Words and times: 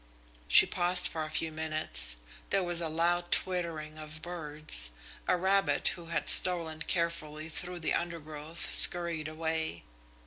She 0.47 0.65
paused 0.65 1.09
for 1.09 1.23
a 1.23 1.29
few 1.29 1.51
minutes. 1.51 2.17
There 2.49 2.63
was 2.63 2.81
a 2.81 2.89
loud 2.89 3.29
twittering 3.31 3.99
of 3.99 4.23
birds. 4.23 4.89
A 5.27 5.37
rabbit 5.37 5.89
who 5.89 6.07
had 6.07 6.27
stolen 6.27 6.81
carefully 6.81 7.49
through 7.49 7.81
the 7.81 7.93
undergrowth 7.93 8.73
scurried 8.73 9.27
away. 9.27 9.83